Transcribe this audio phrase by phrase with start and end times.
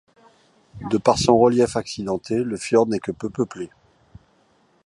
[0.89, 3.69] De par son relief accidenté, le fjord n'est que peu peuplé.